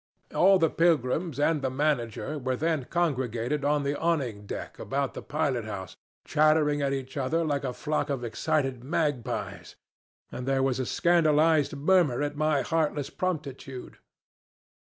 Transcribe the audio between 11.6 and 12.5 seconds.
murmur at